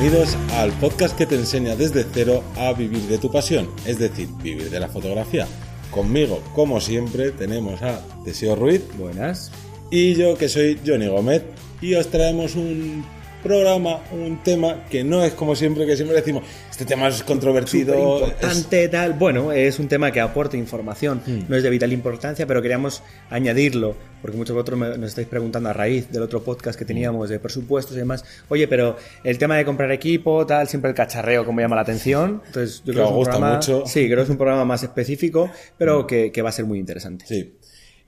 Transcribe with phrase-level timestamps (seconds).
[0.00, 4.30] bienvenidos al podcast que te enseña desde cero a vivir de tu pasión, es decir,
[4.42, 5.46] vivir de la fotografía.
[5.90, 8.80] Conmigo, como siempre, tenemos a Deseo Ruiz.
[8.96, 9.52] Buenas.
[9.90, 11.42] Y yo, que soy Johnny Gómez.
[11.82, 13.04] Y os traemos un
[13.42, 17.98] programa, un tema que no es como siempre, que siempre decimos, este tema es controvertido.
[17.98, 19.14] Importante, tal.
[19.14, 21.40] Bueno, es un tema que aporta información, Mm.
[21.48, 25.26] no es de vital importancia, pero queríamos añadirlo, porque muchos de vosotros me- nos estáis
[25.28, 28.24] preguntando a raíz del otro podcast que teníamos de presupuestos y demás.
[28.48, 32.42] Oye, pero el tema de comprar equipo, tal, siempre el cacharreo, como llama la atención.
[32.46, 33.84] Entonces, yo Que creo que es un gusta programa- mucho.
[33.86, 36.78] Sí, creo que es un programa más específico, pero que, que va a ser muy
[36.78, 37.24] interesante.
[37.26, 37.54] Sí.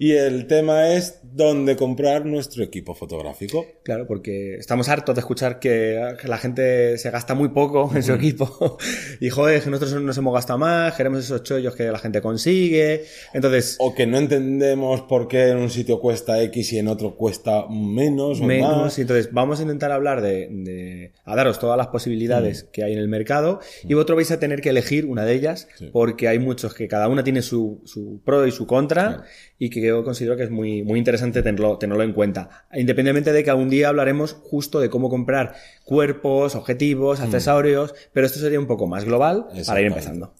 [0.02, 3.64] Y el tema es dónde comprar nuestro equipo fotográfico.
[3.84, 8.12] Claro, porque estamos hartos de escuchar que, la gente se gasta muy poco en su
[8.12, 8.78] equipo.
[9.20, 13.04] y joder, que nosotros nos hemos gastado más, queremos esos chollos que la gente consigue.
[13.32, 17.14] Entonces, O que no entendemos por qué en un sitio cuesta X y en otro
[17.14, 18.76] cuesta menos o menos.
[18.76, 18.98] más.
[18.98, 22.92] y Entonces, vamos a intentar hablar de, de- a daros todas las posibilidades que hay
[22.94, 25.90] en el mercado y vosotros vais a tener que elegir una de ellas Sí.
[25.92, 29.22] porque hay muchos que cada una tiene su, su pro y su contra
[29.64, 32.66] y que yo considero que es muy, muy interesante tenerlo, tenerlo en cuenta.
[32.74, 35.54] Independientemente de que algún día hablaremos justo de cómo comprar
[35.84, 40.34] cuerpos, objetivos, accesorios, pero esto sería un poco más global para ir empezando.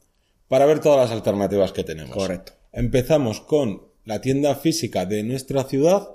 [0.48, 2.16] Para ver todas las alternativas que tenemos.
[2.16, 2.54] Correcto.
[2.72, 6.08] Empezamos con la tienda física de nuestra ciudad,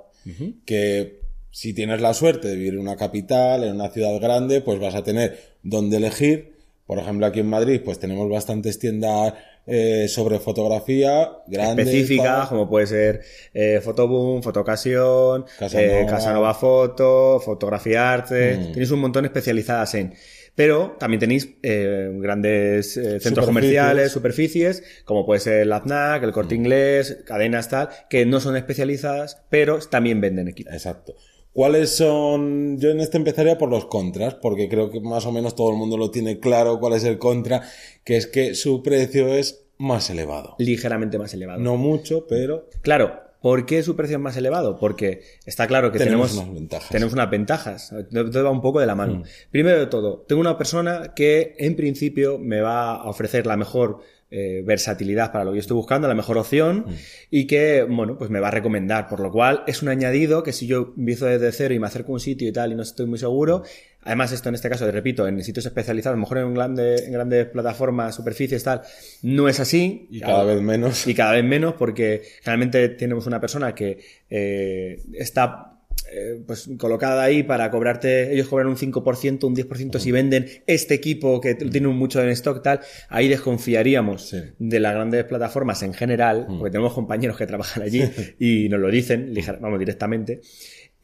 [0.65, 4.81] que si tienes la suerte de vivir en una capital, en una ciudad grande, pues
[4.81, 6.56] vas a tener donde elegir.
[6.87, 9.33] Por ejemplo, aquí en Madrid, pues tenemos bastantes tiendas
[9.65, 11.85] eh, sobre fotografía grandes.
[11.87, 13.21] específicas, como puede ser
[13.53, 15.99] eh, Fotoboom, Fotocasión, Casanova.
[15.99, 18.57] eh, Casanova Foto, Fotografía Arte.
[18.57, 18.71] Mm.
[18.71, 20.13] Tenéis un montón especializadas en.
[20.55, 23.45] Pero también tenéis eh, grandes eh, centros Superficies.
[23.45, 26.33] comerciales, superficies, como puede ser la FNAC, el Mm.
[26.33, 30.71] Corte Inglés, cadenas tal, que no son especializadas, pero también venden equipo.
[30.71, 31.13] Exacto.
[31.57, 32.77] ¿Cuáles son?
[32.77, 35.75] Yo en este empezaría por los contras, porque creo que más o menos todo el
[35.75, 37.63] mundo lo tiene claro cuál es el contra,
[38.03, 40.53] que es que su precio es más elevado.
[40.59, 41.59] Ligeramente más elevado.
[41.59, 44.77] No mucho, pero Claro, ¿por qué su precio es más elevado?
[44.77, 46.89] Porque está claro que Tenemos tenemos, unas ventajas.
[46.91, 47.93] tenemos unas ventajas.
[48.11, 48.97] Todo va un poco de la Mm.
[48.99, 49.23] mano.
[49.49, 54.01] Primero de todo, tengo una persona que en principio me va a ofrecer la mejor
[54.29, 56.93] eh, versatilidad para lo que yo estoy buscando, la mejor opción Mm.
[57.31, 59.07] y que, bueno, pues me va a recomendar.
[59.07, 62.11] Por lo cual es un añadido que si yo empiezo desde cero y me acerco
[62.11, 63.63] a un sitio y tal y no estoy muy seguro,
[64.03, 67.11] además esto en este caso, repito, en sitios especializados, a lo mejor en, grande, en
[67.13, 68.81] grandes plataformas, superficies, tal,
[69.21, 70.07] no es así.
[70.11, 71.07] y cada vez menos.
[71.07, 73.99] Y cada vez menos porque generalmente tenemos una persona que
[74.29, 75.76] eh, está
[76.11, 80.93] eh, pues colocada ahí para cobrarte, ellos cobran un 5%, un 10% si venden este
[80.93, 82.79] equipo que tiene mucho en stock tal,
[83.09, 84.37] ahí desconfiaríamos Sí.
[84.59, 88.03] de las grandes plataformas en general, porque tenemos compañeros que trabajan allí
[88.39, 90.41] y nos lo dicen, vamos, directamente.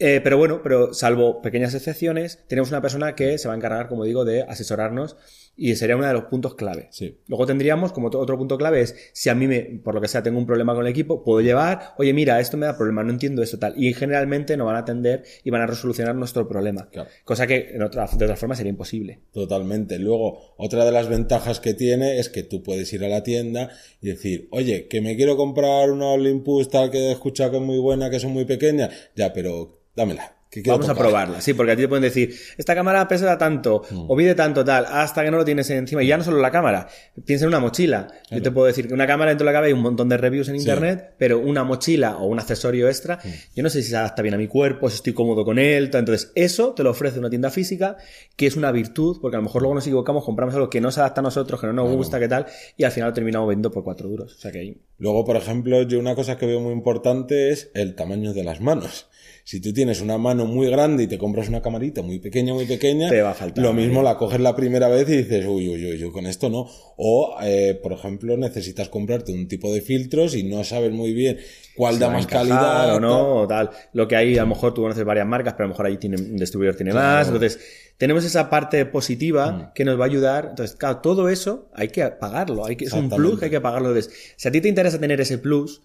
[0.05, 3.87] Eh, pero bueno, pero salvo pequeñas excepciones, tenemos una persona que se va a encargar,
[3.87, 5.15] como digo, de asesorarnos
[5.55, 6.89] y sería uno de los puntos clave.
[6.91, 7.21] Sí.
[7.27, 10.21] Luego tendríamos, como otro punto clave, es si a mí, me, por lo que sea,
[10.21, 13.11] tengo un problema con el equipo, puedo llevar, oye, mira, esto me da problema, no
[13.11, 13.81] entiendo esto tal.
[13.81, 16.89] Y generalmente nos van a atender y van a resolucionar nuestro problema.
[16.91, 17.09] Claro.
[17.23, 19.21] Cosa que en otra, de otra forma sería imposible.
[19.31, 19.99] Totalmente.
[19.99, 23.69] Luego, otra de las ventajas que tiene es que tú puedes ir a la tienda
[24.01, 27.63] y decir, oye, que me quiero comprar una Olympus tal que he escuchado que es
[27.63, 28.89] muy buena, que son muy pequeñas.
[29.15, 30.35] Ya, pero dámela.
[30.53, 31.07] Que Vamos a tocar".
[31.07, 34.05] probarla, sí, porque a ti te pueden decir, esta cámara pesa tanto, Mm.
[34.07, 36.03] o mide tanto tal, hasta que no lo tienes encima.
[36.03, 36.87] Y ya no solo la cámara,
[37.25, 38.07] piensa en una mochila.
[38.29, 40.17] Yo te puedo decir que una cámara dentro de la cámara hay un montón de
[40.17, 43.29] reviews en internet, pero una mochila o un accesorio extra, Mm.
[43.55, 45.89] yo no sé si se adapta bien a mi cuerpo, si estoy cómodo con él.
[45.89, 46.01] tal.
[46.01, 47.97] Entonces, eso te lo ofrece una tienda física,
[48.35, 50.91] que es una virtud, porque a lo mejor luego nos equivocamos, compramos algo que no
[50.91, 52.45] se adapta a nosotros, que no nos gusta, que tal,
[52.77, 54.35] y al final lo terminamos vendiendo por cuatro duros.
[54.35, 54.77] O sea que ahí.
[54.99, 58.61] Luego, por ejemplo, yo una cosa que veo muy importante es el tamaño de las
[58.61, 59.09] manos.
[59.45, 62.65] Si tú tienes una mano muy grande y te compras una camarita muy pequeña, muy
[62.65, 64.03] pequeña, Te va a faltar, lo mismo ¿eh?
[64.03, 66.65] la coges la primera vez y dices, uy, uy, uy, yo con esto no.
[66.95, 71.39] O, eh, por ejemplo, necesitas comprarte un tipo de filtros y no sabes muy bien
[71.75, 72.95] cuál da más encajar calidad.
[72.95, 73.69] o no, o tal.
[73.91, 75.97] Lo que hay, a lo mejor tú conoces varias marcas, pero a lo mejor ahí
[75.97, 77.27] tiene, un distribuidor tiene más.
[77.27, 77.59] Entonces,
[77.97, 79.73] tenemos esa parte positiva Mm.
[79.75, 80.47] que nos va a ayudar.
[80.51, 82.65] Entonces, claro, todo eso hay que pagarlo.
[82.65, 83.89] Hay que, es un plus que hay que pagarlo.
[83.89, 85.81] Entonces, si a ti te interesa tener ese plus,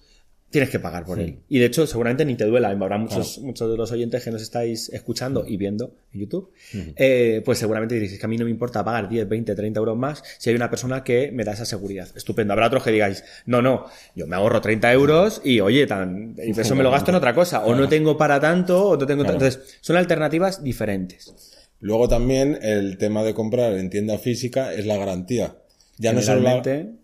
[0.50, 1.40] tienes que pagar por él.
[1.48, 2.70] Y de hecho, seguramente ni te duela.
[2.70, 6.52] Habrá muchos, muchos de los oyentes que nos estáis escuchando y viendo en YouTube.
[6.96, 9.96] eh, pues seguramente diréis que a mí no me importa pagar 10, 20, 30 euros
[9.96, 12.08] más si hay una persona que me da esa seguridad.
[12.16, 12.52] Estupendo.
[12.52, 16.58] Habrá otros que digáis, no, no, yo me ahorro 30 euros y oye, tan, y
[16.58, 17.64] eso me lo gasto en otra cosa.
[17.64, 19.22] O no tengo para tanto, o no tengo.
[19.22, 19.38] Claro.
[19.38, 21.32] Entonces, son alternativas diferentes.
[21.80, 25.56] Luego también el tema de comprar en tienda física es la garantía.
[25.98, 26.62] Ya no solo la,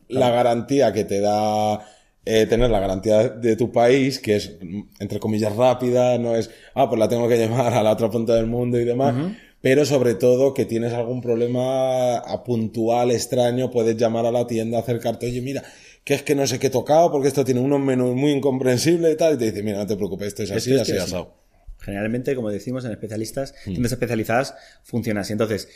[0.09, 1.81] la garantía que te da
[2.27, 6.51] eh, tener la garantía de tu país, que es, mm, entre comillas, rápida, no es,
[6.75, 9.15] ah, pues la tengo que llevar a la otra punta del mundo y demás.
[9.61, 15.27] pero sobre todo que tienes algún problema puntual, extraño, puedes llamar a la tienda, acercarte,
[15.27, 15.63] oye, mira,
[16.05, 19.15] que es que no sé qué he tocado porque esto tiene unos menús muy incomprensibles
[19.15, 21.35] y tal, y te dice, mira, no te preocupes, esto es así, así, asado.
[21.81, 23.71] Generalmente, como decimos en especialistas, mm.
[23.71, 25.33] tiendas especializadas, funciona así.
[25.33, 25.69] Entonces,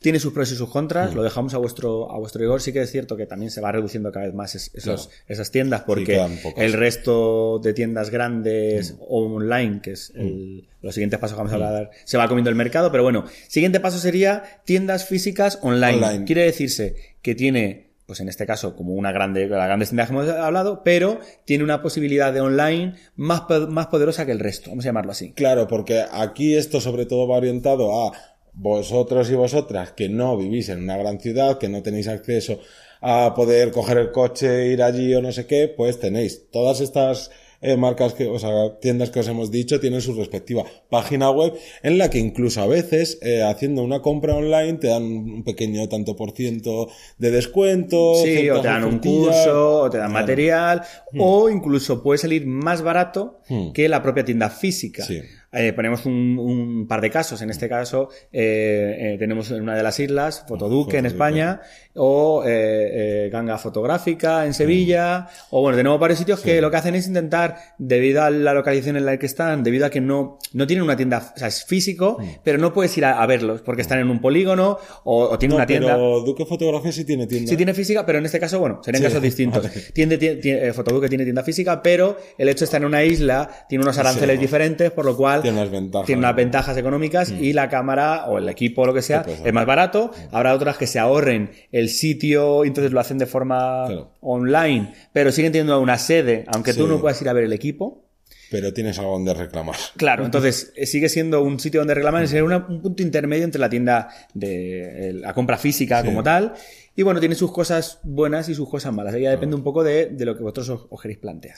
[0.00, 1.16] tiene sus pros y sus contras, mm.
[1.16, 2.60] lo dejamos a vuestro, a vuestro rigor.
[2.60, 5.82] Sí que es cierto que también se va reduciendo cada vez más esos, esas tiendas,
[5.82, 6.20] porque
[6.56, 8.96] el resto de tiendas grandes mm.
[9.00, 12.50] o online, que es el, los siguientes pasos que vamos a hablar, se va comiendo
[12.50, 12.90] el mercado.
[12.90, 16.24] Pero bueno, siguiente paso sería tiendas físicas online.
[16.24, 20.12] Quiere decirse que tiene pues en este caso como una grande, la grande tienda que
[20.14, 24.86] hemos hablado, pero tiene una posibilidad de online más, más poderosa que el resto, vamos
[24.86, 25.32] a llamarlo así.
[25.32, 30.68] Claro, porque aquí esto sobre todo va orientado a vosotros y vosotras que no vivís
[30.68, 32.60] en una gran ciudad, que no tenéis acceso
[33.00, 37.30] a poder coger el coche, ir allí o no sé qué, pues tenéis todas estas
[37.60, 41.54] eh, marcas que, o sea, tiendas que os hemos dicho tienen su respectiva página web
[41.82, 45.88] en la que incluso a veces eh, haciendo una compra online te dan un pequeño
[45.88, 46.88] tanto por ciento
[47.18, 48.14] de descuento.
[48.22, 50.82] Sí, o te dan un curso, o te dan material,
[51.12, 51.20] hmm.
[51.20, 53.72] o incluso puede salir más barato hmm.
[53.72, 55.04] que la propia tienda física.
[55.04, 55.20] Sí.
[55.50, 57.40] Eh, ponemos un, un, par de casos.
[57.40, 61.62] En este caso, eh, eh, tenemos en una de las islas, Fotoduque en España,
[61.98, 66.76] o eh, eh, Ganga Fotográfica en Sevilla, o bueno, tenemos varios sitios que lo que
[66.76, 70.38] hacen es intentar, debido a la localización en la que están, debido a que no,
[70.52, 72.26] no tienen una tienda, o sea, es físico, mm.
[72.44, 75.66] pero no puedes ir a, verlos, porque están en un polígono, o, o tienen una
[75.66, 75.94] tienda.
[75.94, 77.50] Pero Duque Fotografía sí tiene tienda.
[77.50, 79.66] Sí tiene física, pero en este caso, bueno, serían casos distintos.
[79.92, 83.82] Tiene, tiene, Fotoduque tiene tienda física, pero el hecho de estar en una isla tiene
[83.82, 87.44] unos aranceles diferentes, por lo cual tiene unas ventajas, tiene unas ventajas económicas mm.
[87.44, 90.10] y la cámara o el equipo o lo que sea es más barato.
[90.12, 90.34] Mm.
[90.34, 93.86] Habrá otras que se ahorren el sitio, entonces lo hacen de forma
[94.20, 98.04] online, pero siguen teniendo una sede, aunque tú no puedas ir a ver el equipo.
[98.50, 99.76] Pero tienes algo donde reclamar.
[99.96, 103.68] Claro, entonces eh, sigue siendo un sitio donde reclamar, es un punto intermedio entre la
[103.68, 106.54] tienda de la compra física como tal.
[106.96, 109.14] Y bueno, tiene sus cosas buenas y sus cosas malas.
[109.14, 111.56] Ahí ya depende un poco de, lo que vosotros os, queréis plantear.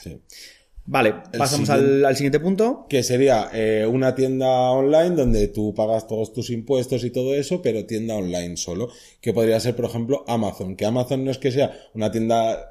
[0.85, 2.85] Vale, pasamos al, siguiente punto.
[2.89, 7.61] Que sería eh, una tienda online donde tú pagas todos tus impuestos y todo eso,
[7.61, 8.89] pero tienda online solo.
[9.21, 10.75] Que podría ser, por ejemplo, Amazon.
[10.75, 12.70] Que Amazon no es que sea una tienda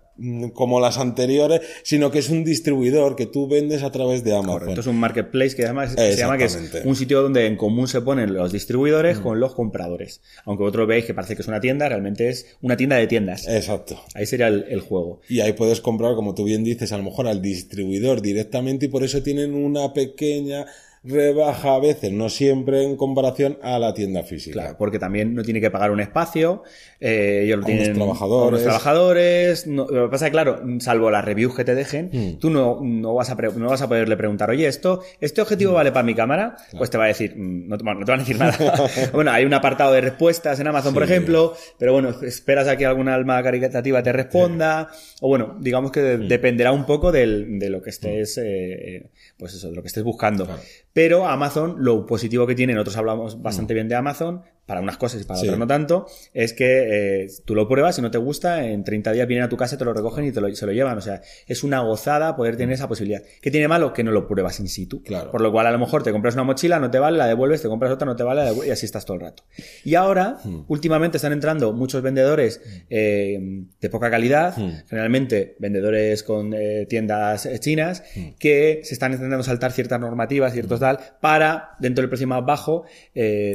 [0.53, 4.69] como las anteriores, sino que es un distribuidor que tú vendes a través de Amazon.
[4.69, 7.89] Esto es un marketplace que, además se llama que es un sitio donde en común
[7.89, 9.23] se ponen los distribuidores mm.
[9.23, 10.21] con los compradores.
[10.45, 13.49] Aunque vosotros veis que parece que es una tienda, realmente es una tienda de tiendas.
[13.49, 14.01] Exacto.
[14.15, 15.21] Ahí sería el, juego.
[15.29, 18.89] Y ahí puedes comprar, como tú bien dices, a lo mejor al distribuidor directamente y
[18.89, 20.67] por eso tienen una pequeña
[21.02, 24.52] rebaja a veces, no siempre en comparación a la tienda física.
[24.61, 26.62] Claro, porque también no tiene que pagar un espacio,
[27.00, 28.52] eh, ellos lo tienen los trabajadores.
[28.52, 32.38] Los trabajadores lo que pasa es que, claro, salvo las reviews que te dejen, mm.
[32.38, 35.75] tú no, no, vas a no vas a poderle preguntar, oye, esto, ¿este objetivo mm.
[35.75, 36.56] vale para mi cámara?
[36.76, 38.58] Pues te va a decir, mm, no te, no te van a decir nada.
[39.12, 42.85] bueno, hay un apartado de respuestas en Amazon, por ejemplo, pero bueno, esperas a que
[42.85, 44.88] alguna alma caritativa te responda,
[45.23, 49.06] o bueno, digamos que dependerá un poco del, de lo que estés, eh,
[49.38, 50.46] pues eso, de lo que estés buscando.
[50.93, 53.77] Pero Amazon, lo positivo que tiene, nosotros hablamos bastante mm.
[53.77, 57.56] bien de Amazon, para unas cosas y para otras no tanto, es que eh, tú
[57.56, 59.93] lo pruebas, y no te gusta, en 30 días vienen a tu casa, te lo
[59.93, 60.96] recogen y te lo, se lo llevan.
[60.96, 63.20] O sea, es una gozada poder tener esa posibilidad.
[63.43, 63.93] ¿Qué tiene malo?
[63.93, 65.03] Que no lo pruebas in situ.
[65.03, 65.32] Claro.
[65.32, 67.62] Por lo cual, a lo mejor te compras una mochila, no te vale, la devuelves,
[67.62, 69.43] te compras otra, no te vale, y así estás todo el rato.
[69.82, 70.67] Y ahora, hmm.
[70.69, 72.79] últimamente están entrando muchos vendedores hmm.
[72.91, 74.86] eh, de poca calidad, hmm.
[74.89, 78.05] generalmente vendedores con eh, tiendas chinas,
[78.39, 82.84] que se están intentando saltar ciertas normativas, ciertos tal, para, dentro del precio más bajo,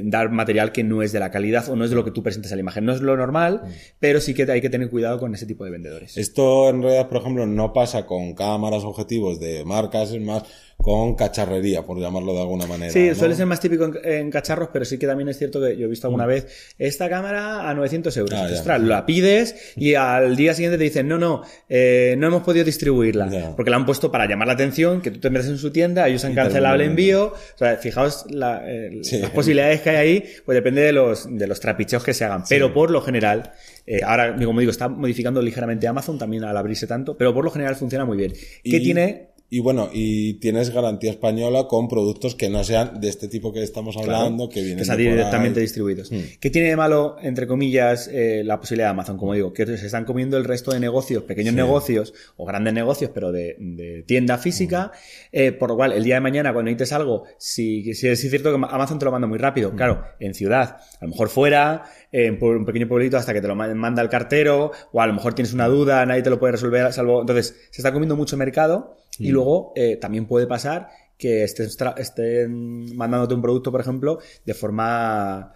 [0.03, 2.23] dar material que no es de la calidad o no es de lo que tú
[2.23, 2.85] presentes a la imagen.
[2.85, 3.69] No es lo normal, mm.
[3.99, 6.17] pero sí que hay que tener cuidado con ese tipo de vendedores.
[6.17, 10.43] Esto en realidad, por ejemplo, no pasa con cámaras objetivos de marcas, es más
[10.85, 12.93] con cacharrería, por llamarlo de alguna manera.
[12.93, 15.87] Sí, suele ser más típico en, cacharros, pero sí que también es cierto que yo
[15.87, 16.27] he visto alguna mm.
[16.27, 18.39] vez esta cámara a 900 euros.
[18.39, 22.63] Ah, la pides y al día siguiente te dicen, no, no, eh, no hemos podido
[22.63, 23.53] distribuirla.
[23.55, 26.07] Porque la han puesto para llamar la atención, que tú te metes en su tienda,
[26.07, 27.33] ellos han cancelado el envío.
[27.33, 31.59] O sea, fijaos eh, las posibilidades que hay ahí, pues depende de los, de los
[31.59, 32.43] trapicheos que se hagan.
[32.47, 33.53] Pero por lo general,
[33.87, 37.49] eh, ahora, como digo, está modificando ligeramente Amazon también al abrirse tanto, pero por lo
[37.49, 38.33] general funciona muy bien.
[38.63, 43.27] ¿Qué tiene y bueno, y tienes garantía española con productos que no sean de este
[43.27, 46.11] tipo que estamos hablando, que vienen que directamente distribuidos.
[46.11, 46.39] Mm.
[46.39, 49.17] ¿Qué tiene de malo, entre comillas, eh, la posibilidad de Amazon?
[49.17, 53.11] Como digo, que se están comiendo el resto de negocios, pequeños negocios o grandes negocios,
[53.13, 55.27] pero de, tienda física, mm.
[55.31, 58.49] eh, por lo cual el día de mañana cuando necesites algo, si, si es cierto
[58.49, 59.75] que Amazon te lo manda muy rápido, mm.
[59.75, 63.55] claro, en ciudad, a lo mejor fuera, en un pequeño pueblito hasta que te lo
[63.55, 66.91] manda el cartero, o a lo mejor tienes una duda, nadie te lo puede resolver,
[66.91, 69.33] salvo, entonces se está comiendo mucho mercado y mm.
[69.33, 75.53] luego eh, también puede pasar que estén, estén mandándote un producto, por ejemplo, de forma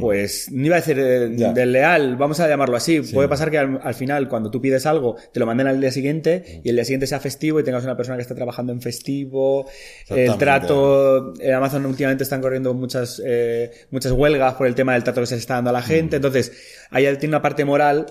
[0.00, 3.00] pues no iba a decir eh, desleal, vamos a llamarlo así.
[3.00, 5.90] Puede pasar que al, al final, cuando tú pides algo, te lo manden al día
[5.90, 8.80] siguiente y el día siguiente sea festivo y tengas una persona que está trabajando en
[8.80, 9.68] festivo.
[10.08, 15.04] El trato, en Amazon últimamente están corriendo muchas, eh, muchas huelgas por el tema del
[15.04, 16.16] trato que se le está dando a la gente.
[16.16, 16.52] Entonces,
[16.90, 18.06] ahí tiene una parte moral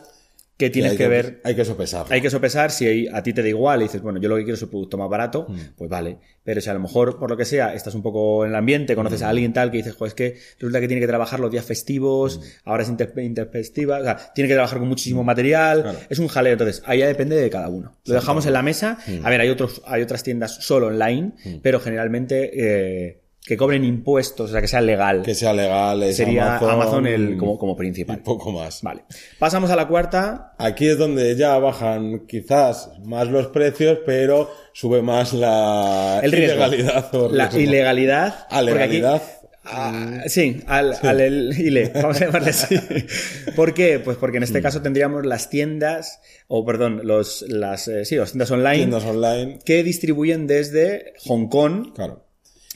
[0.58, 2.06] que tienes que ver Hay que sopesar.
[2.10, 4.44] hay que sopesar si a ti te da igual y dices, bueno, yo lo que
[4.44, 5.56] quiero es un producto más barato, Mm.
[5.76, 6.18] pues vale.
[6.44, 8.96] Pero si a lo mejor, por lo que sea, estás un poco en el ambiente,
[8.96, 9.30] conoces a Mm.
[9.30, 12.38] alguien tal que dices, pues es que resulta que tiene que trabajar los días festivos,
[12.40, 12.42] Mm.
[12.70, 15.98] ahora es inter- interfestiva, o sea, tiene que trabajar con muchísimo material, Claro.
[16.10, 16.54] es un jaleo.
[16.54, 17.96] Entonces, ahí ya depende de cada uno.
[18.06, 19.00] Lo dejamos en la mesa.
[19.24, 21.32] A ver, hay otros, hay otras tiendas solo online,
[21.64, 25.24] pero generalmente eh, que cobren impuestos, o sea, que sea legal.
[25.24, 26.04] Que sea legal.
[26.04, 28.20] es Sería Amazon, Amazon, el, como, como principal.
[28.22, 28.82] poco más.
[28.84, 29.04] Vale.
[29.40, 35.02] Pasamos a la cuarta, Aquí es donde ya bajan quizás más los precios, pero sube
[35.02, 36.54] más la El riesgo.
[36.68, 37.16] ilegalidad.
[37.16, 38.46] o La ilegalidad.
[38.50, 39.22] Aquí- legalidad.
[39.64, 42.76] Ah, sí, al, al el ILE, vamos a llamarle así.
[43.56, 44.00] ¿Por qué?
[44.00, 44.46] Pues porque en Mm.
[44.46, 49.06] este caso tendríamos las tiendas, o perdón, los, las, eh, sí, las tiendas online Tiendas
[49.06, 49.60] online.
[49.64, 52.26] que distribuyen desde Hong Kong, Claro.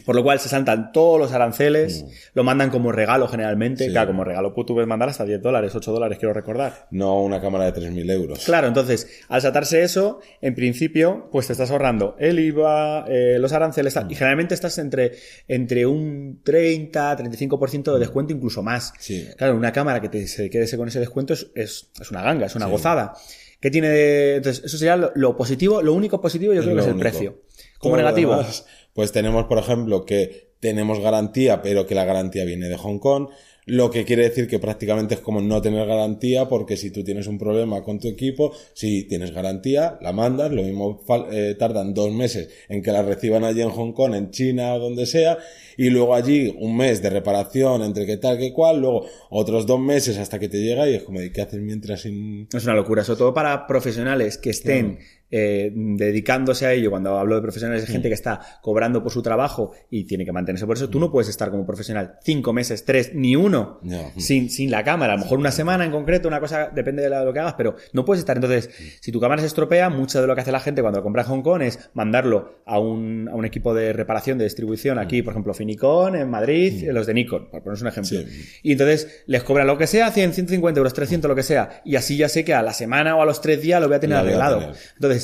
[0.06, 3.86] Por lo cual se saltan todos los aranceles, lo mandan como regalo generalmente.
[3.86, 3.88] Mm.
[3.88, 3.92] Sí.
[3.92, 6.88] Claro, como regalo tú puedes mandar hasta 10 dólares, 8 dólares, quiero recordar.
[6.92, 8.46] No una cámara de 3.000 euros.
[8.46, 13.52] Claro, entonces, al saltarse eso, en principio, pues te estás ahorrando el IVA, eh, los
[13.54, 15.14] aranceles, tal, y generalmente estás entre,
[15.48, 18.94] entre un 30, 35% de descuento, incluso más.
[19.00, 19.28] Sí.
[19.38, 22.46] Claro, una cámara que te, se quede con ese descuento es, es, es una ganga,
[22.48, 23.14] es una gozada.
[23.62, 26.82] ¿Qué tiene de- Entonces, eso sería lo, lo positivo, lo único positivo yo creo que
[26.82, 27.10] es el único.
[27.10, 27.42] precio.
[27.80, 28.32] Como Todo negativo.
[28.36, 32.98] demás, pues tenemos, por ejemplo, que tenemos garantía, pero que la garantía viene de Hong
[32.98, 33.28] Kong.
[33.68, 37.28] Lo que quiere decir que prácticamente es como no tener garantía, porque si tú tienes
[37.28, 42.12] un problema con tu equipo, si tienes garantía, la mandas, lo mismo eh, tardan dos
[42.14, 45.40] meses en que la reciban allí en Hong Kong, en China o donde sea,
[45.78, 49.80] y luego allí un mes de reparación entre qué tal, qué cual, luego otros dos
[49.80, 52.48] meses hasta que te llega y es como, ¿y qué haces mientras sin...?
[52.54, 55.00] Es una locura, sobre todo para profesionales que estén
[55.32, 56.90] eh, dedicándose a ello.
[56.90, 60.32] Cuando hablo de profesionales, es gente que está cobrando por su trabajo y tiene que
[60.32, 60.90] mantenerse por eso.
[60.90, 64.12] Tú no puedes estar como profesional cinco meses, tres, ni uno No.
[64.18, 65.14] sin, sin la cámara.
[65.14, 67.76] A lo mejor una semana en concreto, una cosa, depende de lo que hagas, pero
[67.94, 68.38] no puedes estar.
[68.38, 68.70] Entonces,
[69.02, 71.24] si tu cámara se estropea, mucho de lo que hace la gente cuando lo compra
[71.24, 75.22] en Hong Kong es mandarlo a un, a un equipo de reparación, de distribución aquí,
[75.22, 78.20] por ejemplo, Finicon, en Madrid, los de Nikon, por poneros un ejemplo.
[78.20, 78.26] Sí.
[78.64, 81.82] Y entonces les cobran lo que sea, 100, 150 euros, 300, lo que sea.
[81.86, 83.98] Y así ya sé que a la semana o a los tres días lo voy
[83.98, 84.60] a tener a arreglado.
[84.60, 84.76] tener.
[84.96, 85.15] Entonces,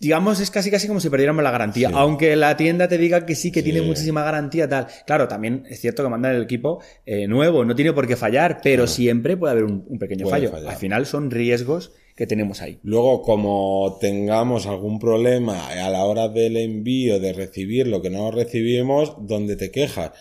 [0.00, 1.90] digamos, es casi casi como si perdiéramos la garantía.
[1.94, 4.86] Aunque la tienda te diga que sí, que tiene muchísima garantía, tal.
[5.06, 8.60] Claro, también es cierto que mandan el equipo eh, nuevo, no tiene por qué fallar,
[8.62, 10.50] pero siempre puede haber un, un pequeño Puede fallo.
[10.50, 10.70] fallar.
[10.72, 12.78] Al final son riesgos que tenemos ahí.
[12.82, 18.30] Luego, como tengamos algún problema a la hora del envío, de recibir lo que no
[18.30, 20.12] recibimos, ¿dónde te quejas?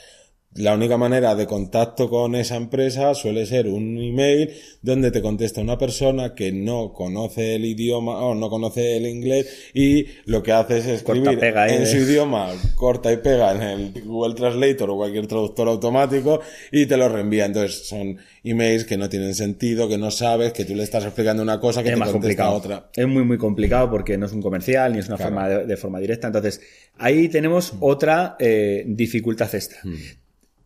[0.55, 4.51] La única manera de contacto con esa empresa suele ser un email
[4.83, 9.71] donde te contesta una persona que no conoce el idioma o no conoce el inglés
[9.73, 11.75] y lo que hace es escribir Corta, pega, ¿eh?
[11.77, 16.39] en su idioma, corta y pega en el Google Translator o cualquier traductor automático
[16.71, 17.45] y te lo reenvía.
[17.45, 21.41] Entonces son emails que no tienen sentido, que no sabes, que tú le estás explicando
[21.41, 22.77] una cosa que es te más contesta complicado.
[22.77, 22.91] otra.
[22.95, 25.31] Es muy, muy complicado porque no es un comercial ni es una Claro.
[25.31, 26.27] forma de, de forma directa.
[26.27, 26.61] Entonces,
[26.99, 29.79] ahí tenemos otra eh, dificultad extra.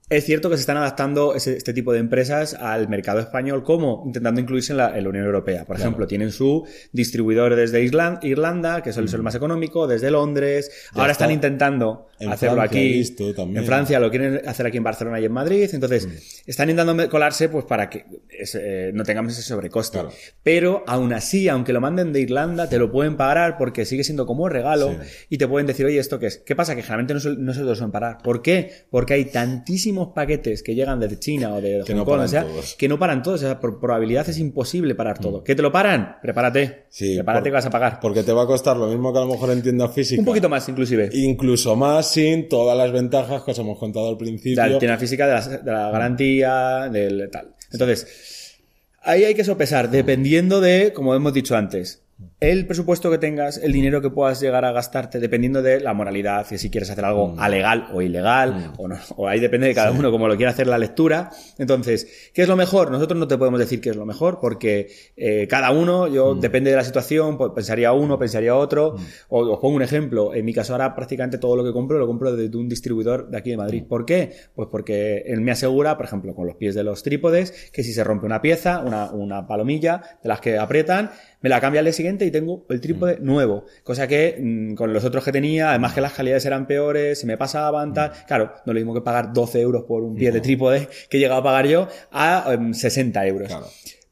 [0.10, 4.04] Es cierto que se están adaptando ese- este tipo de empresas al mercado español como
[4.06, 5.66] intentando incluirse en la, en la Unión Europea.
[5.66, 10.72] Por ejemplo, tienen su distribuidor desde Irlanda, que es el, el más económico, desde Londres.
[10.94, 11.26] Ahora está.
[11.26, 13.16] están intentando En hacerlo Francia aquí.
[13.58, 15.70] En Francia lo quieren hacer aquí en Barcelona y en Madrid.
[15.74, 16.12] Entonces, Mm.
[16.46, 18.06] están intentando colarse pues para que
[18.54, 20.00] eh, no tengamos ese sobrecoste.
[20.00, 20.14] Claro.
[20.42, 24.26] Pero aún así, aunque lo manden de Irlanda, te lo pueden pagar porque sigue siendo
[24.26, 25.26] como regalo Sí.
[25.32, 26.38] y te pueden decir, oye, ¿esto qué es?
[26.38, 26.76] ¿Qué pasa?
[26.78, 28.20] Que generalmente no se, no se lo suelen parar.
[28.24, 28.86] ¿Por qué?
[28.90, 32.27] Porque hay tantísimos paquetes que llegan desde China o de Que Hong no Kong, o
[32.27, 32.75] sea, todos.
[32.75, 33.42] que no paran todos.
[33.42, 35.44] O sea, por probabilidad es imposible parar todo.
[35.44, 36.18] ¿Que te lo paran?
[36.22, 36.86] Prepárate.
[36.89, 38.00] Sí, Prepárate por- que vas a pagar.
[38.00, 40.20] Porque te va a costar lo mismo que a lo mejor en tienda física.
[40.22, 41.10] Un poquito más, inclusive.
[41.13, 44.66] Incluso más sin todas las ventajas que os hemos contado al principio.
[44.66, 47.56] la tienda física, de la, de la garantía, del tal.
[47.72, 48.56] Entonces,
[49.01, 52.04] ahí hay que sopesar, dependiendo de, como hemos dicho antes,
[52.39, 56.46] el presupuesto que tengas, el dinero que puedas llegar a gastarte, dependiendo de la moralidad,
[56.46, 57.39] que si quieres hacer algo Mm.
[57.39, 60.67] alegal o ilegal, o no, o ahí depende de cada uno como lo quiera hacer
[60.67, 61.32] la lectura.
[61.58, 62.91] Entonces, ¿qué es lo mejor?
[62.91, 66.39] Nosotros no te podemos decir qué es lo mejor, porque eh, cada uno, yo, Mm.
[66.39, 68.96] depende de la situación, pues, pensaría uno, pensaría otro.
[69.29, 72.06] O, os pongo un ejemplo, en mi caso ahora prácticamente todo lo que compro lo
[72.06, 73.84] compro de, de un distribuidor de aquí de Madrid.
[73.89, 74.32] ¿Por qué?
[74.53, 77.94] Pues porque él me asegura, por ejemplo, con los pies de los trípodes, que si
[77.94, 81.10] se rompe una pieza, una, una palomilla de las que aprietan,
[81.41, 83.65] me la cambia al día siguiente siguiente y tengo el trípode nuevo.
[83.84, 87.25] Cosa que mm, con los otros que tenía, además que las calidades eran peores, se
[87.25, 88.12] me pasaban, tal.
[88.27, 91.19] Claro, no lo mismo que pagar 12 euros por un pie de trípode que he
[91.19, 93.51] llegado a pagar yo a 60 em, euros.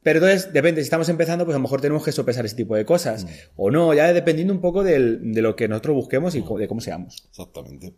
[0.05, 2.75] Pero entonces, depende, si estamos empezando, pues a lo mejor tenemos que sopesar ese tipo
[2.75, 3.25] de cosas.
[3.55, 4.99] O no, ya dependiendo un poco de
[5.41, 7.27] lo que nosotros busquemos y de cómo seamos.
[7.29, 7.93] Exactamente.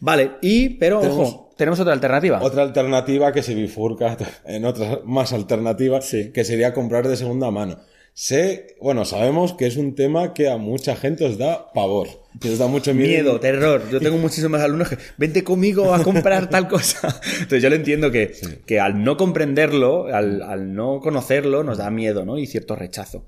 [0.00, 2.40] Vale, y, pero ojo, tenemos otra alternativa.
[2.42, 7.78] Otra alternativa que se bifurca en otras más alternativas, que sería comprar de segunda mano.
[8.20, 12.08] Sé, bueno, sabemos que es un tema que a mucha gente os da pavor,
[12.40, 13.06] que os da mucho miedo.
[13.08, 13.88] Miedo, terror.
[13.92, 17.20] Yo tengo muchísimos alumnos que vente conmigo a comprar tal cosa.
[17.34, 18.32] Entonces yo lo entiendo que,
[18.66, 22.38] que al no comprenderlo, al, al no conocerlo, nos da miedo, ¿no?
[22.38, 23.24] Y cierto rechazo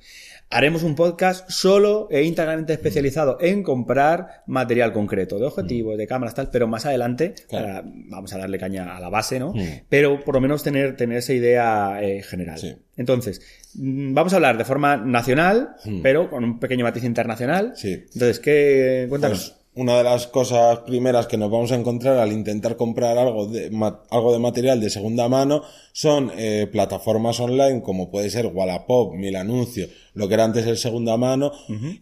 [0.51, 6.35] haremos un podcast solo e íntegramente especializado en comprar material concreto, de objetivos, de cámaras,
[6.35, 7.35] tal, pero más adelante
[8.09, 9.55] vamos a darle caña a la base, ¿no?
[9.89, 12.61] Pero por lo menos tener, tener esa idea eh, general.
[12.97, 13.41] Entonces,
[13.75, 17.75] mm, vamos a hablar de forma nacional, pero con un pequeño matiz internacional.
[18.13, 19.07] Entonces, ¿qué?
[19.09, 19.60] Cuéntanos.
[19.81, 23.71] Una de las cosas primeras que nos vamos a encontrar al intentar comprar algo de,
[24.11, 29.37] algo de material de segunda mano son eh, plataformas online como puede ser Wallapop, Mil
[29.37, 31.53] Anuncio, lo que era antes el segunda mano,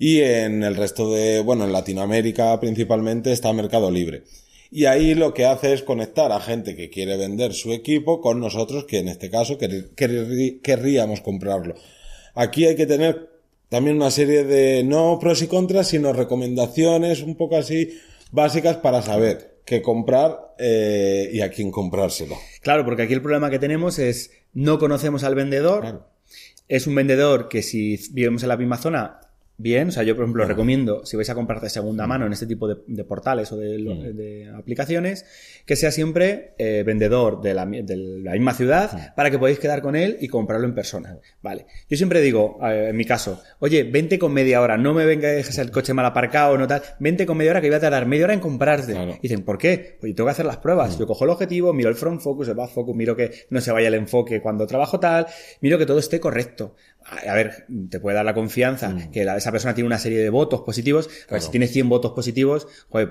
[0.00, 4.25] y en el resto de, bueno, en Latinoamérica principalmente está Mercado Libre.
[4.73, 8.40] Y ahí lo que hace es conectar a gente que quiere vender su equipo con
[8.40, 11.76] nosotros que en este caso querríamos comprarlo.
[12.35, 13.38] Aquí hay que tener
[13.69, 17.99] también una serie de no pros y contras, sino recomendaciones un poco así
[18.31, 22.37] básicas para saber qué comprar eh, y a quién comprárselo.
[22.63, 26.07] Claro, porque aquí el problema que tenemos es no conocemos al vendedor.
[26.69, 29.21] Es un vendedor que si vivimos en la misma zona
[29.59, 29.88] bien.
[29.88, 32.47] O sea, yo, por ejemplo, recomiendo, si vais a comprar de segunda mano en este
[32.47, 35.27] tipo de, portales o de, aplicaciones,
[35.67, 40.17] que sea siempre eh, vendedor de la, misma ciudad para que podáis quedar con él
[40.21, 41.19] y comprarlo en persona.
[41.43, 41.67] Vale.
[41.91, 45.28] Yo siempre digo, eh, en mi caso, oye, vente con media hora, no me venga
[45.28, 47.80] a dejar el coche mal aparcado, no tal, vente con media hora que voy a
[47.80, 49.19] tardar media hora en comprarte.
[49.21, 49.99] dicen, ¿por qué?
[50.00, 50.99] Pues yo tengo que hacer las pruebas.
[50.99, 53.73] Yo cojo el objetivo, miro el front focus, el back focus, miro que no se
[53.73, 55.26] vaya el enfoque cuando trabajo tal,
[55.61, 56.76] miro que todo esté correcto
[57.10, 59.10] a ver, te puede dar la confianza mm.
[59.10, 61.08] que esa persona tiene una serie de votos positivos.
[61.28, 62.66] Pues si tiene 100 votos positivos,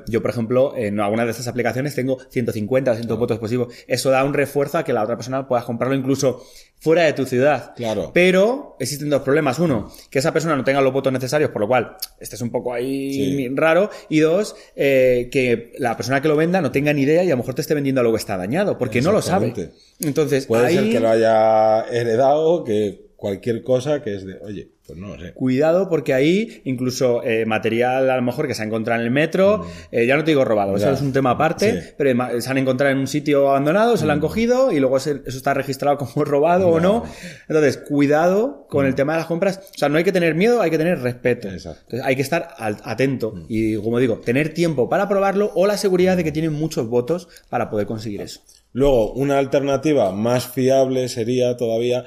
[0.07, 3.73] yo, por ejemplo, en alguna de estas aplicaciones tengo 150 o 100 votos positivos.
[3.87, 6.43] Eso da un refuerzo a que la otra persona pueda comprarlo incluso
[6.79, 7.73] fuera de tu ciudad.
[7.75, 8.11] Claro.
[8.13, 9.57] Pero existen dos problemas.
[9.57, 12.51] Uno, que esa persona no tenga los votos necesarios, por lo cual este es un
[12.51, 13.89] poco ahí raro.
[14.09, 17.31] Y dos, eh, que la persona que lo venda no tenga ni idea y a
[17.31, 19.71] lo mejor te esté vendiendo algo que está dañado, porque no lo sabe.
[19.99, 24.97] Entonces, puede ser que lo haya heredado, que cualquier cosa que es de, oye, pues
[24.97, 25.33] no sé.
[25.33, 29.11] Cuidado porque ahí incluso eh, material a lo mejor que se ha encontrado en el
[29.11, 29.63] metro, mm.
[29.91, 32.93] eh, ya no te digo robado, eso es un tema aparte, pero se han encontrado
[32.93, 34.21] en un sitio abandonado, se lo han mm.
[34.21, 37.03] cogido y luego eso está registrado como robado o no.
[37.49, 38.95] Entonces, cuidado con el mm.
[38.95, 39.61] tema de las compras.
[39.75, 41.49] O sea, no hay que tener miedo, hay que tener respeto.
[41.49, 46.15] Entonces, hay que estar atento y, como digo, tener tiempo para probarlo o la seguridad
[46.15, 48.41] de que tienen muchos votos para poder conseguir eso.
[48.73, 52.05] Luego, una alternativa más fiable sería todavía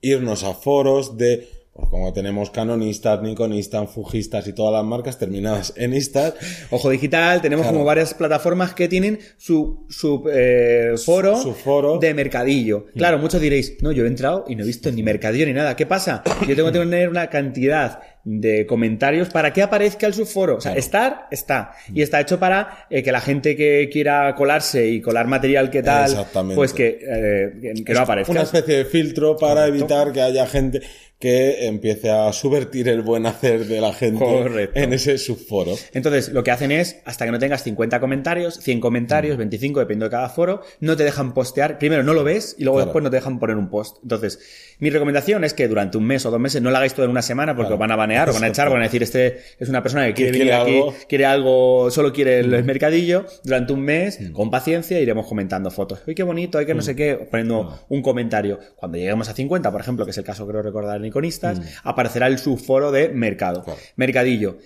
[0.00, 5.72] irnos a foros de pues como tenemos canonistas, nikonistas, fujistas y todas las marcas terminadas
[5.76, 6.34] en istas.
[6.70, 12.14] Ojo Digital, tenemos como varias plataformas que tienen su, su, eh, foro, su, foro de
[12.14, 12.86] mercadillo.
[12.94, 12.98] Mm.
[12.98, 15.76] Claro, muchos diréis, no, yo he entrado y no he visto ni mercadillo ni nada.
[15.76, 16.24] ¿Qué pasa?
[16.48, 20.56] Yo tengo que tener una cantidad de comentarios para que aparezca el subforo.
[20.56, 21.72] O sea, estar, está.
[21.92, 25.82] Y está hecho para eh, que la gente que quiera colarse y colar material que
[25.82, 28.32] tal, pues que, eh, que no aparezca.
[28.32, 30.82] Una especie de filtro para evitar que haya gente
[31.18, 35.72] que empiece a subvertir el buen hacer de la gente en ese subforo.
[35.92, 39.82] Entonces, lo que hacen es, hasta que no tengas 50 comentarios, 100 comentarios, 25, mm.
[39.82, 41.78] dependiendo de cada foro, no te dejan postear.
[41.78, 43.96] Primero no lo ves y luego después no te dejan poner un post.
[44.02, 44.38] Entonces,
[44.78, 47.10] mi recomendación es que durante un mes o dos meses no lo hagáis todo en
[47.10, 49.38] una semana porque os van a banear, os van a echar, van a decir, este
[49.58, 52.66] es una persona que quiere venir aquí, quiere algo, solo quiere el, mm.
[52.66, 53.26] mercadillo.
[53.42, 54.32] Durante un mes, mm.
[54.32, 56.00] con paciencia, iremos comentando fotos.
[56.06, 56.58] ¡Uy, qué bonito!
[56.58, 58.60] Hay que no sé qué, poniendo un comentario.
[58.76, 61.62] Cuando lleguemos a 50, por ejemplo, que es el caso creo recordar iconistas, mm.
[61.84, 63.64] aparecerá el subforo de mercado.
[63.96, 64.58] Mercadillo.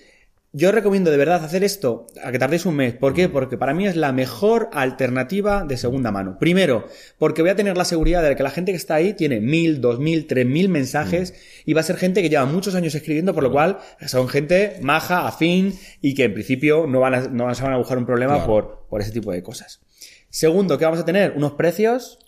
[0.55, 2.93] Yo recomiendo de verdad hacer esto a que tardéis un mes.
[2.93, 3.27] ¿Por qué?
[3.27, 6.37] Porque para mí es la mejor alternativa de segunda mano.
[6.37, 6.85] Primero,
[7.17, 9.81] porque voy a tener la seguridad de que la gente que está ahí tiene mil,
[9.81, 11.33] dos mil, tres mil mensajes
[11.65, 14.77] y va a ser gente que lleva muchos años escribiendo, por lo cual son gente
[14.83, 18.45] maja, afín y que en principio no van a, no van a buscar un problema
[18.45, 19.81] por, por ese tipo de cosas.
[20.29, 21.33] Segundo, ¿qué vamos a tener?
[21.35, 22.19] Unos precios.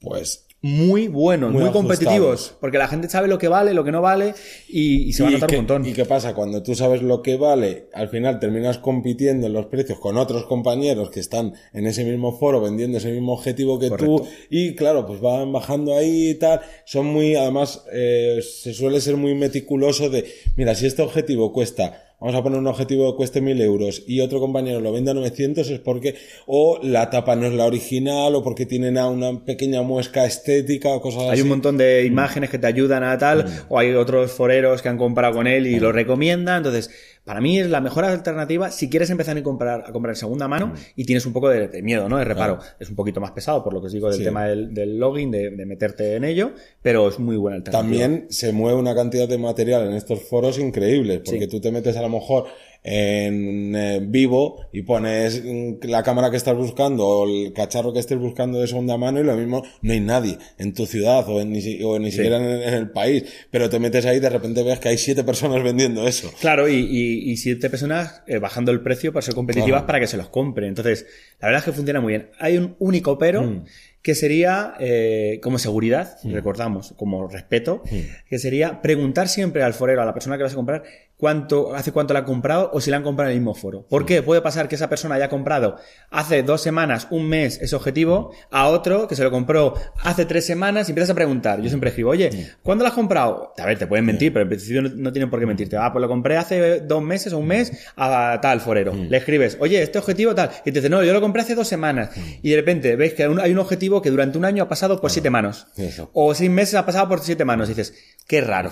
[0.00, 3.92] Pues muy buenos, muy, Muy competitivos, porque la gente sabe lo que vale, lo que
[3.92, 4.34] no vale
[4.68, 5.86] y, y se va a ¿Y notar qué- un montón.
[5.86, 6.34] ¿Y qué pasa?
[6.34, 10.44] Cuando tú sabes lo que vale, al final terminas compitiendo en los precios con otros
[10.46, 15.06] compañeros que están en ese mismo foro vendiendo ese mismo objetivo que tú y claro,
[15.06, 16.60] pues van bajando ahí y tal.
[16.84, 20.24] Son muy, además, eh, se suele ser muy meticuloso de,
[20.56, 24.20] mira, si este objetivo cuesta Vamos a poner un objetivo que cueste 1000 euros y
[24.20, 26.14] otro compañero lo vende a 900 es porque
[26.46, 30.88] o la tapa no es la original o porque tienen a una pequeña muesca estética
[30.88, 31.30] o cosas así.
[31.32, 34.88] Hay un montón de imágenes que te ayudan a tal, o hay otros foreros que
[34.88, 36.58] han comprado con él y lo recomiendan.
[36.58, 36.90] Entonces,
[37.26, 40.46] para mí es la mejor alternativa si quieres empezar a comprar, a comprar en segunda
[40.48, 42.16] mano y tienes un poco de, de miedo, ¿no?
[42.16, 42.58] De reparo.
[42.80, 44.24] Es un poquito más pesado, por lo que os digo del Sí.
[44.24, 47.82] tema del, del login, de, de meterte en ello, pero es muy buena alternativa.
[47.82, 51.48] También se mueve una cantidad de material en estos foros increíbles, porque Sí.
[51.48, 52.46] tú te metes a lo mejor
[52.82, 57.98] en eh, vivo y pones mm, la cámara que estás buscando o el cacharro que
[58.00, 61.40] estés buscando de segunda mano y lo mismo no hay nadie en tu ciudad o,
[61.40, 64.20] en, ni, si- o ni siquiera en, en el país, pero te metes ahí y
[64.20, 66.32] de repente ves que hay siete personas vendiendo eso.
[66.40, 69.86] Claro, y, y, y siete personas eh, bajando el precio para ser competitivas Claro.
[69.86, 70.68] para que se los compren.
[70.68, 71.06] Entonces,
[71.40, 72.30] la verdad es que funciona muy bien.
[72.38, 73.64] Hay un único pero Mm.
[74.02, 77.82] que sería, eh, como seguridad, recordamos, como respeto,
[78.28, 80.84] que sería preguntar siempre al forero, a la persona que vas a comprar,
[81.16, 83.86] cuánto, hace cuánto la ha comprado o si la han comprado en el mismo foro.
[83.88, 84.22] ¿Por qué?
[84.22, 85.76] Puede pasar que esa persona haya comprado
[86.10, 90.46] hace dos semanas, un mes ese objetivo, a otro que se lo compró hace tres
[90.46, 91.60] semanas y empiezas a preguntar.
[91.60, 93.52] Yo siempre escribo, oye, ¿cuándo lo has comprado?
[93.58, 95.76] A ver, te pueden mentir, pero en principio no, no tienen por qué mentirte.
[95.76, 98.94] Ah, pues lo compré hace dos meses o un mes a tal forero.
[98.94, 100.50] Le escribes, oye, este objetivo tal.
[100.64, 102.10] Y te dice, no, yo lo compré hace dos semanas.
[102.42, 105.10] Y de repente ves que hay un objetivo que durante un año ha pasado por
[105.10, 105.66] siete manos.
[106.12, 107.68] O seis meses ha pasado por siete manos.
[107.68, 107.94] Y dices,
[108.26, 108.70] qué raro.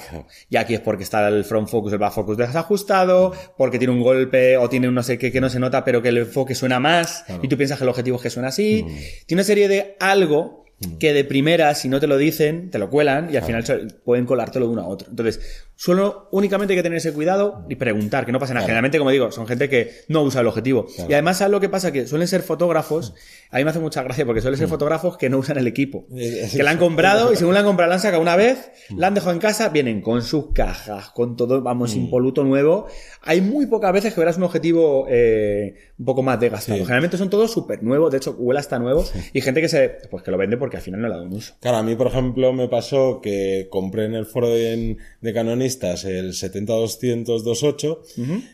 [0.49, 4.03] Y aquí es porque está el front focus, el back focus desajustado, porque tiene un
[4.03, 6.55] golpe o tiene un no sé qué que no se nota, pero que el enfoque
[6.55, 7.25] suena más.
[7.43, 8.85] Y tú piensas que el objetivo es que suena así.
[9.27, 10.64] Tiene una serie de algo
[10.99, 13.65] que de primera, si no te lo dicen, te lo cuelan y al final
[14.05, 15.09] pueden colártelo de uno a otro.
[15.09, 18.63] Entonces, solo únicamente hay que tener ese cuidado y preguntar, que no pasa nada.
[18.63, 18.69] Claro.
[18.69, 20.87] Generalmente, como digo, son gente que no usa el objetivo.
[20.87, 21.11] Claro.
[21.11, 21.93] Y además, ¿sabes lo que pasa?
[21.93, 23.15] Que suelen ser fotógrafos,
[23.51, 26.07] a mí me hace mucha gracia porque suelen ser fotógrafos que no usan el equipo.
[26.55, 29.09] Que la han comprado y según la han comprado, la han sacado una vez, la
[29.09, 32.87] han dejado en casa, vienen con sus cajas, con todo, vamos, impoluto nuevo.
[33.23, 36.79] Hay muy pocas veces que verás un objetivo eh, un poco más desgastado.
[36.79, 36.85] Sí.
[36.85, 39.05] Generalmente son todos súper nuevos, de hecho, huele hasta nuevo.
[39.33, 41.35] Y gente que se, pues que lo vende porque al final no le da un
[41.35, 41.53] uso.
[41.61, 46.07] Claro, a mí, por ejemplo, me pasó que compré en el foro de, de canonistas
[46.07, 47.99] el 70-200-28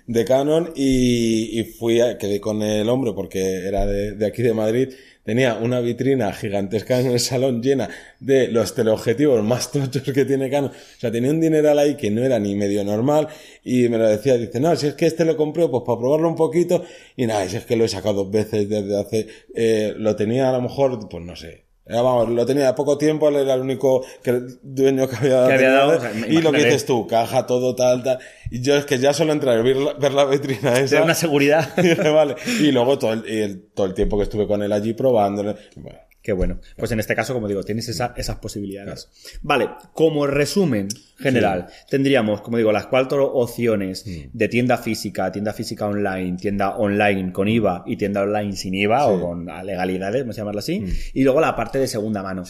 [0.09, 4.43] de Canon y, y fui, a, quedé con el hombre porque era de, de aquí
[4.43, 4.89] de Madrid.
[5.23, 10.51] Tenía una vitrina gigantesca en el salón llena de los teleobjetivos más tochos que tiene
[10.51, 10.73] Canon.
[10.73, 13.29] O sea, tenía un dineral ahí que no era ni medio normal
[13.63, 16.29] y me lo decía, dice, no, si es que este lo compré pues para probarlo
[16.29, 16.83] un poquito
[17.17, 20.49] y nada, si es que lo he sacado dos veces desde hace, eh, lo tenía
[20.49, 24.05] a lo mejor, pues no sé, vamos, lo tenía poco tiempo, él era el único
[24.23, 27.47] que, dueño que había, Que había dado, o sea, y lo que dices tú, caja,
[27.47, 28.19] todo, tal, tal.
[28.51, 30.87] Y yo es que ya solo entrar ver la, ver la vitrina esa.
[30.89, 31.69] Tiene una seguridad.
[31.83, 32.37] y vale.
[32.61, 35.57] Y luego todo el, y el- todo el tiempo que estuve con él allí probándole.
[35.77, 36.61] Bueno, Qué bueno.
[36.77, 39.09] Pues en este caso, como digo, tienes esa- esas posibilidades.
[39.41, 45.87] Vale, como resumen general, tendríamos, como digo, las cuatro opciones de tienda física, tienda física
[45.87, 50.41] online, tienda online con IVA y tienda online sin IVA o con legalidades, vamos a
[50.43, 52.45] llamarlo así, y luego la parte de segunda mano.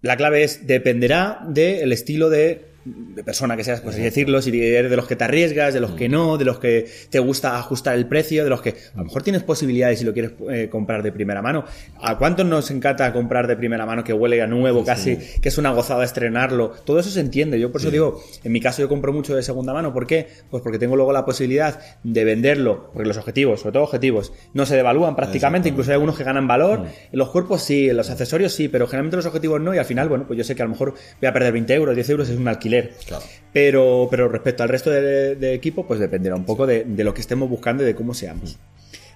[0.00, 4.50] La clave es, dependerá del estilo de, de persona que seas, por así decirlo, si
[4.60, 7.58] eres de los que te arriesgas, de los que no, de los que te gusta
[7.58, 10.68] ajustar el precio, de los que a lo mejor tienes posibilidades si lo quieres eh,
[10.70, 11.64] comprar de primera mano.
[12.02, 15.58] ¿A cuántos nos encanta comprar de primera mano que huele a nuevo casi, que es
[15.58, 16.72] una gozada estrenarlo?
[16.84, 17.58] Todo eso se entiende.
[17.58, 19.92] Yo por eso digo, en mi caso yo compro mucho de segunda mano.
[19.92, 20.28] ¿Por qué?
[20.50, 24.66] Pues porque tengo luego la posibilidad de venderlo, porque los objetivos, sobre todo objetivos, no
[24.66, 26.86] se devalúan prácticamente, incluso hay algunos que ganan valor.
[27.10, 29.84] En los cuerpos sí, en los accesorios sí, pero generalmente los objetivos no y al
[29.84, 32.10] final, bueno, pues yo sé que a lo mejor voy a perder 20 euros, 10
[32.10, 32.73] euros es un alquiler.
[33.06, 33.24] Claro.
[33.52, 37.14] Pero, pero respecto al resto de, de equipo, pues dependerá un poco de, de lo
[37.14, 38.58] que estemos buscando y de cómo seamos.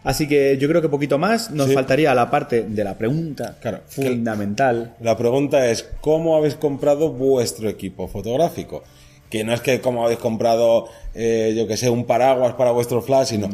[0.04, 1.74] Así que yo creo que poquito más nos Sí.
[1.74, 3.80] faltaría la parte de la pregunta Claro.
[3.88, 4.94] fundamental.
[5.00, 8.84] La pregunta es, ¿cómo habéis comprado vuestro equipo fotográfico?
[9.28, 13.02] Que no es que como habéis comprado, eh, yo que sé, un paraguas para vuestro
[13.02, 13.48] flash, sino...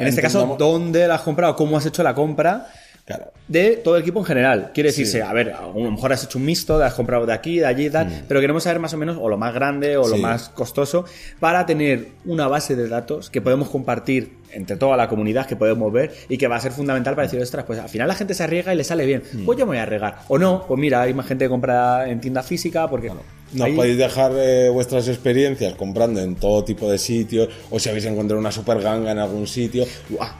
[0.00, 1.54] En este caso, ¿dónde la has comprado?
[1.54, 2.66] ¿Cómo has hecho la compra?
[3.06, 3.32] Claro.
[3.46, 4.72] de todo el equipo en general.
[4.74, 7.60] Quiere decirse, a ver, a lo mejor has hecho un mixto, has comprado de aquí,
[7.60, 10.08] de allí y tal, pero queremos saber más o menos o lo más grande o
[10.08, 10.20] lo Mm.
[10.22, 11.04] Más costoso
[11.38, 15.92] para tener una base de datos que podemos compartir entre toda la comunidad, que podemos
[15.92, 18.34] ver y que va a ser fundamental para decir, ostras, pues al final la gente
[18.34, 19.22] se arriesga y le sale bien.
[19.32, 19.44] Mm.
[19.44, 20.18] Pues yo me voy a arriesgar.
[20.26, 23.12] O no, pues mira, hay más gente que compra en tienda física porque
[23.52, 27.88] Nos Ahí- podéis dejar eh, vuestras experiencias comprando en todo tipo de sitios, o si
[27.88, 29.84] habéis encontrado una super ganga en algún sitio.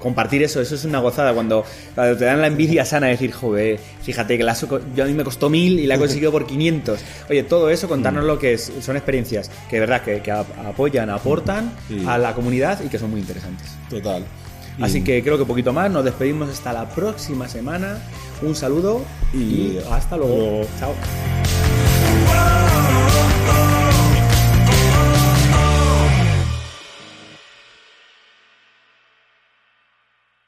[0.01, 1.65] Compartir eso, eso es una gozada cuando,
[1.95, 5.07] cuando te dan la envidia sana de decir, joder, fíjate que la so- yo a
[5.07, 6.99] mí me costó mil y la he conseguido por 500.
[7.31, 8.27] Oye, todo eso, contarnos Mm.
[8.27, 12.03] lo que es, son experiencias que de verdad que, que ap- apoyan, aportan Sí.
[12.07, 13.69] a la comunidad y que son muy interesantes.
[13.89, 14.25] Total.
[14.81, 17.99] Así que creo que poquito más, nos despedimos hasta la próxima semana.
[18.43, 20.37] Un saludo y, Y hasta luego.
[20.37, 20.67] luego.
[20.79, 20.93] Chao.
[23.19, 23.86] oh, oh.